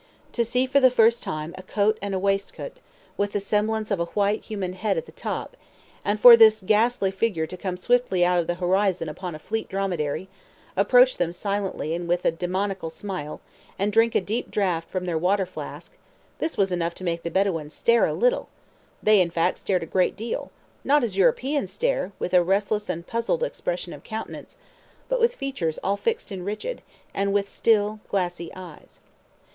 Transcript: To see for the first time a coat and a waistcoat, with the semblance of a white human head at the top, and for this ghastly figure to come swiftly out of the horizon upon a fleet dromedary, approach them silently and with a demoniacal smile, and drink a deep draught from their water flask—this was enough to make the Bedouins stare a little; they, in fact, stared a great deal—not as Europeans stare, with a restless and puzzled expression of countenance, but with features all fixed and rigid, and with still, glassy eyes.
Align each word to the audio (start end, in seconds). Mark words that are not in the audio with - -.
To 0.31 0.43
see 0.43 0.65
for 0.65 0.79
the 0.79 0.89
first 0.89 1.21
time 1.21 1.53
a 1.59 1.61
coat 1.61 1.99
and 2.01 2.15
a 2.15 2.17
waistcoat, 2.17 2.77
with 3.17 3.33
the 3.33 3.39
semblance 3.39 3.91
of 3.91 3.99
a 3.99 4.05
white 4.05 4.45
human 4.45 4.73
head 4.73 4.97
at 4.97 5.05
the 5.05 5.11
top, 5.11 5.55
and 6.03 6.19
for 6.19 6.35
this 6.35 6.59
ghastly 6.65 7.11
figure 7.11 7.45
to 7.45 7.55
come 7.55 7.77
swiftly 7.77 8.25
out 8.25 8.39
of 8.39 8.47
the 8.47 8.55
horizon 8.55 9.09
upon 9.09 9.35
a 9.35 9.37
fleet 9.37 9.69
dromedary, 9.69 10.27
approach 10.75 11.17
them 11.17 11.31
silently 11.31 11.93
and 11.93 12.07
with 12.07 12.25
a 12.25 12.31
demoniacal 12.31 12.89
smile, 12.89 13.41
and 13.77 13.93
drink 13.93 14.15
a 14.15 14.21
deep 14.21 14.49
draught 14.49 14.89
from 14.89 15.05
their 15.05 15.19
water 15.19 15.45
flask—this 15.45 16.57
was 16.57 16.71
enough 16.71 16.95
to 16.95 17.03
make 17.03 17.21
the 17.21 17.29
Bedouins 17.29 17.75
stare 17.75 18.07
a 18.07 18.13
little; 18.15 18.49
they, 19.03 19.21
in 19.21 19.29
fact, 19.29 19.59
stared 19.59 19.83
a 19.83 19.85
great 19.85 20.15
deal—not 20.15 21.03
as 21.03 21.15
Europeans 21.15 21.71
stare, 21.71 22.11
with 22.17 22.33
a 22.33 22.41
restless 22.43 22.89
and 22.89 23.05
puzzled 23.05 23.43
expression 23.43 23.93
of 23.93 24.01
countenance, 24.01 24.57
but 25.07 25.19
with 25.19 25.35
features 25.35 25.77
all 25.83 25.95
fixed 25.95 26.31
and 26.31 26.43
rigid, 26.43 26.81
and 27.13 27.33
with 27.33 27.47
still, 27.47 27.99
glassy 28.07 28.49
eyes. 28.55 28.99